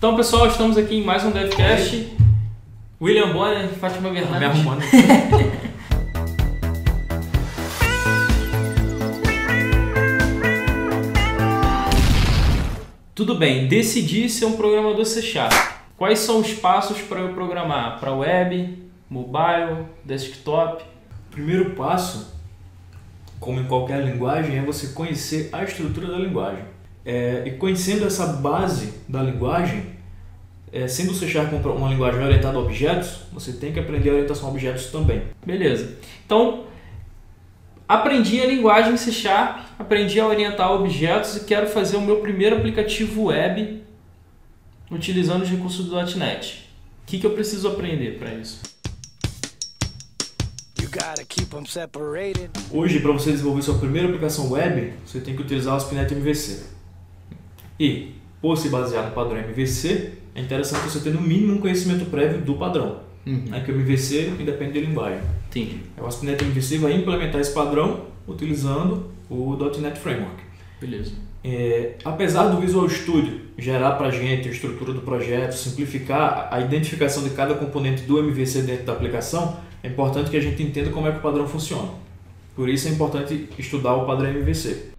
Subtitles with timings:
[0.00, 2.16] Então, pessoal, estamos aqui em mais um DevCast.
[2.98, 4.40] William Bonner, Fátima Bernardes.
[4.40, 4.80] Me arrumando.
[13.14, 15.52] Tudo bem, decidi ser um programador C Sharp.
[15.98, 20.82] Quais são os passos para eu programar para web, mobile, desktop?
[20.82, 20.86] O
[21.30, 22.34] primeiro passo,
[23.38, 26.79] como em qualquer linguagem, é você conhecer a estrutura da linguagem.
[27.04, 29.84] É, e conhecendo essa base da linguagem,
[30.72, 34.14] é, sendo o C Sharp uma linguagem orientada a objetos, você tem que aprender a
[34.14, 35.22] orientação a objetos também.
[35.44, 35.96] Beleza.
[36.24, 36.64] Então,
[37.88, 42.56] aprendi a linguagem C Sharp, aprendi a orientar objetos e quero fazer o meu primeiro
[42.56, 43.82] aplicativo web
[44.90, 46.68] utilizando os recursos do .NET.
[47.02, 48.60] O que, que eu preciso aprender para isso?
[52.72, 56.79] Hoje, para você desenvolver sua primeira aplicação web, você tem que utilizar o ASP.NET MVC.
[57.80, 58.10] E,
[58.42, 62.42] por se basear no padrão MVC, é interessante você ter no mínimo um conhecimento prévio
[62.42, 63.00] do padrão.
[63.26, 63.44] Uhum.
[63.52, 65.20] É que o MVC independe de linguagem.
[65.48, 65.80] Entendi.
[65.98, 70.42] O ASP.NET MVC vai implementar esse padrão utilizando o .NET Framework.
[70.78, 71.12] Beleza.
[71.42, 76.60] É, apesar do Visual Studio gerar para a gente a estrutura do projeto, simplificar a
[76.60, 80.90] identificação de cada componente do MVC dentro da aplicação, é importante que a gente entenda
[80.90, 81.88] como é que o padrão funciona.
[82.54, 84.90] Por isso é importante estudar o padrão MVC.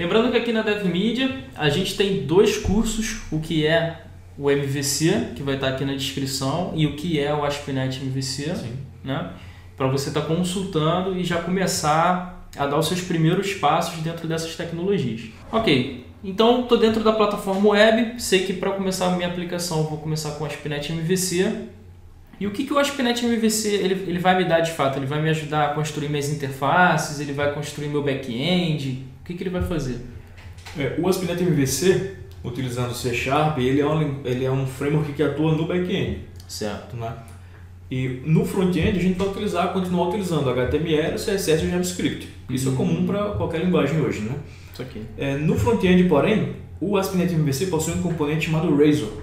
[0.00, 4.00] Lembrando que aqui na DevMedia a gente tem dois cursos, o que é
[4.38, 8.54] o MVC, que vai estar aqui na descrição, e o que é o ASP.NET MVC,
[8.54, 8.78] Sim.
[9.04, 9.30] né?
[9.76, 14.26] para você estar tá consultando e já começar a dar os seus primeiros passos dentro
[14.26, 15.24] dessas tecnologias.
[15.52, 19.98] Ok, então estou dentro da plataforma web, sei que para começar a minha aplicação vou
[19.98, 21.66] começar com o ASP.NET MVC.
[22.40, 24.98] E o que, que o ASP.NET MVC ele, ele vai me dar de fato?
[24.98, 29.42] Ele vai me ajudar a construir minhas interfaces, ele vai construir meu back-end, que, que
[29.42, 30.00] ele vai fazer?
[30.78, 35.22] É, o ASP.NET MVC utilizando C Sharp, ele é um, ele é um framework que
[35.22, 36.20] atua no back-end.
[36.48, 36.96] Certo.
[36.96, 37.12] Né?
[37.90, 42.28] E no front-end a gente vai utilizar, continuar utilizando HTML, CSS e JavaScript.
[42.48, 42.76] Isso é uhum.
[42.76, 44.34] comum para qualquer linguagem hoje, né?
[44.72, 45.02] Isso aqui.
[45.18, 49.22] É, no front-end, porém, o ASP.NET MVC possui um componente chamado Razor,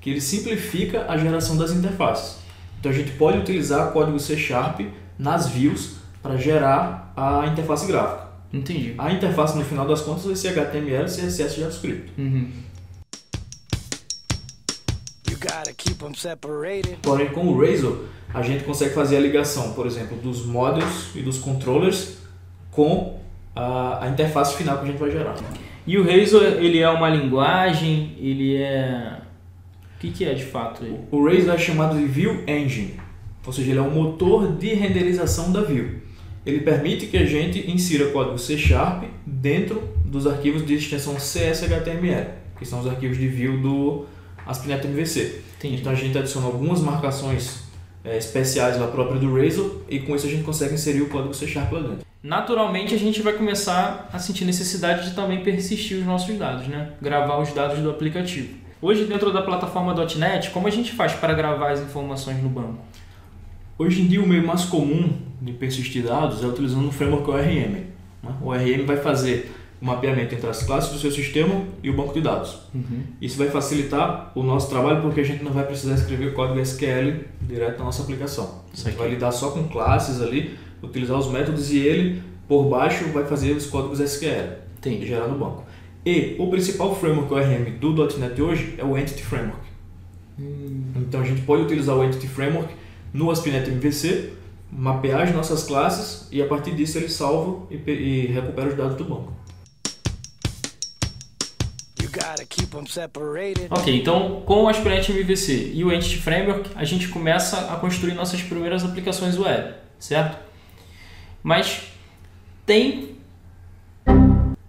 [0.00, 2.38] que ele simplifica a geração das interfaces.
[2.80, 4.80] Então a gente pode utilizar código C Sharp
[5.18, 8.31] nas views para gerar a interface gráfica.
[8.52, 8.94] Entendi.
[8.98, 12.12] A interface no final das contas vai ser HTML, CSS e JavaScript.
[12.18, 12.48] Uhum.
[17.02, 21.22] Porém, com o Razor, a gente consegue fazer a ligação, por exemplo, dos modules e
[21.22, 22.18] dos controllers
[22.70, 23.20] com
[23.56, 25.34] a, a interface final que a gente vai gerar.
[25.86, 29.18] E o Razor, ele é uma linguagem, ele é...
[29.96, 30.84] O que, que é de fato?
[31.10, 33.00] O Razor é chamado de View Engine,
[33.46, 36.02] ou seja, ele é um motor de renderização da view
[36.44, 42.30] ele permite que a gente insira código C Sharp dentro dos arquivos de extensão CSHTML,
[42.58, 44.06] que são os arquivos de view do
[44.46, 45.42] ASP.NET MVC.
[45.58, 45.80] Entendi.
[45.80, 47.62] Então a gente adiciona algumas marcações
[48.04, 51.32] é, especiais lá própria do Razor e com isso a gente consegue inserir o código
[51.32, 52.06] C Sharp lá dentro.
[52.22, 56.92] Naturalmente a gente vai começar a sentir necessidade de também persistir os nossos dados, né?
[57.00, 58.54] gravar os dados do aplicativo.
[58.80, 62.78] Hoje dentro da plataforma .NET, como a gente faz para gravar as informações no banco?
[63.82, 65.10] Hoje em dia, o meio mais comum
[65.40, 67.72] de persistir dados é utilizando o framework ORM.
[68.22, 68.32] Né?
[68.40, 69.50] O ORM vai fazer
[69.80, 72.60] o mapeamento entre as classes do seu sistema e o banco de dados.
[72.72, 73.02] Uhum.
[73.20, 77.24] Isso vai facilitar o nosso trabalho porque a gente não vai precisar escrever código SQL
[77.40, 78.62] direto na nossa aplicação.
[78.72, 83.04] A gente vai lidar só com classes ali, utilizar os métodos e ele, por baixo,
[83.06, 85.06] vai fazer os códigos SQL Entendi.
[85.06, 85.64] e gerar no banco.
[86.06, 89.66] E o principal framework ORM do .NET hoje é o Entity Framework.
[90.38, 90.84] Hum.
[90.94, 92.72] Então a gente pode utilizar o Entity Framework
[93.12, 94.32] no ASP.NET MVC,
[94.70, 98.96] mapear as nossas classes e a partir disso ele salva e, e recupera os dados
[98.96, 99.32] do banco.
[103.70, 108.14] Ok, então com o ASP.NET MVC e o Entity Framework a gente começa a construir
[108.14, 110.38] nossas primeiras aplicações web, certo?
[111.42, 111.92] Mas
[112.64, 113.16] tem,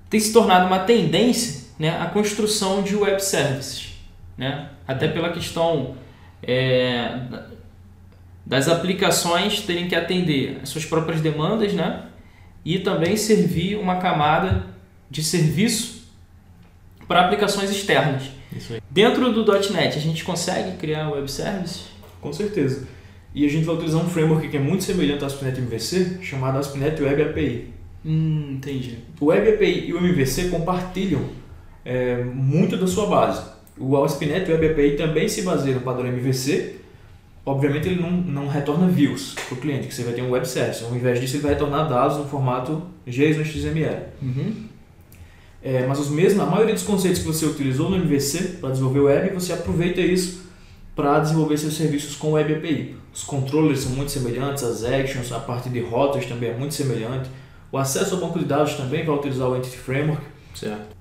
[0.09, 3.94] tem se tornado uma tendência né, a construção de web services,
[4.38, 4.70] né?
[4.88, 5.96] até pela questão
[6.41, 7.20] é,
[8.45, 12.07] das aplicações terem que atender as suas próprias demandas, né?
[12.66, 14.66] E também servir uma camada
[15.09, 16.03] de serviço
[17.07, 18.23] para aplicações externas.
[18.90, 21.85] Dentro do .NET, a gente consegue criar web services?
[22.22, 22.87] Com certeza.
[23.35, 26.59] E a gente vai utilizar um framework que é muito semelhante ao ASP.NET MVC, chamado
[26.59, 27.73] ASP.NET Web API.
[28.05, 28.99] Hum, entendi.
[29.19, 31.29] O Web API e o MVC compartilham
[31.84, 33.43] é, muito da sua base.
[33.78, 36.75] O ASP.NET Web API também se baseia no padrão MVC,
[37.45, 40.47] obviamente ele não, não retorna views para o cliente, que você vai ter um web
[40.47, 40.84] service.
[40.84, 44.03] Ao invés disso, ele vai retornar dados no formato JSON XML.
[44.22, 44.53] Uhum.
[45.61, 48.99] É, mas os mesmos, a maioria dos conceitos que você utilizou no MVC para desenvolver
[48.99, 50.43] o web, você aproveita isso
[50.95, 52.95] para desenvolver seus serviços com Web API.
[53.13, 57.29] Os controllers são muito semelhantes, as actions, a parte de rotas também é muito semelhante.
[57.72, 60.22] O acesso ao banco de dados também vai utilizar o Entity Framework.
[60.53, 60.95] Certo.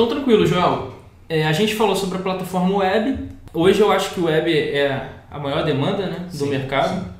[0.00, 0.94] Então tranquilo, Joel.
[1.28, 3.18] É, a gente falou sobre a plataforma web.
[3.52, 7.04] Hoje eu acho que o web é a maior demanda né, do sim, mercado.
[7.04, 7.10] Sim.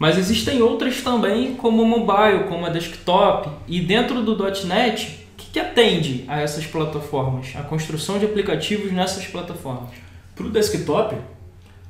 [0.00, 3.50] Mas existem outras também, como o mobile, como a desktop.
[3.68, 4.36] E dentro do
[4.66, 7.52] .NET, o que, que atende a essas plataformas?
[7.54, 9.90] A construção de aplicativos nessas plataformas?
[10.34, 11.14] Para o desktop,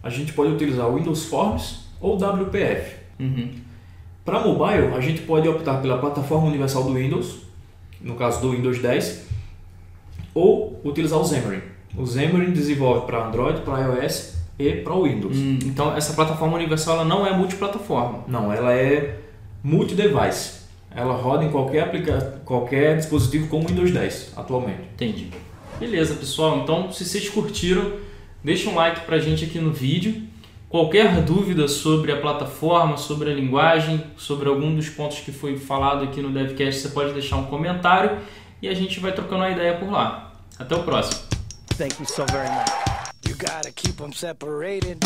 [0.02, 2.96] a gente pode utilizar o Windows Forms ou WPF.
[3.18, 3.48] Uhum.
[4.26, 7.38] Para mobile, a gente pode optar pela plataforma universal do Windows,
[7.98, 9.33] no caso do Windows 10, ou
[10.84, 11.62] utilizar o Xamarin.
[11.96, 15.36] O Xamarin desenvolve para Android, para iOS e para Windows.
[15.36, 18.24] Hum, então essa plataforma universal ela não é multiplataforma?
[18.28, 19.18] Não, ela é
[19.62, 20.64] multi-device.
[20.94, 24.82] Ela roda em qualquer, aplica qualquer dispositivo com Windows 10 atualmente.
[24.94, 25.30] Entendi.
[25.80, 26.60] Beleza, pessoal.
[26.62, 27.94] Então, se vocês curtiram,
[28.44, 30.22] deixa um like para a gente aqui no vídeo.
[30.68, 36.04] Qualquer dúvida sobre a plataforma, sobre a linguagem, sobre algum dos pontos que foi falado
[36.04, 38.18] aqui no DevCast, você pode deixar um comentário
[38.60, 40.33] e a gente vai trocando uma ideia por lá.
[40.58, 41.20] Até o próximo.
[41.76, 42.70] Thank you so very much.
[43.26, 44.98] You gotta keep them separated.